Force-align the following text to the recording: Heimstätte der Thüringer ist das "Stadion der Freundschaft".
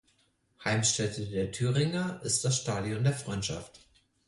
Heimstätte 0.65 1.27
der 1.27 1.51
Thüringer 1.51 2.21
ist 2.23 2.43
das 2.43 2.57
"Stadion 2.57 3.03
der 3.03 3.13
Freundschaft". 3.13 3.81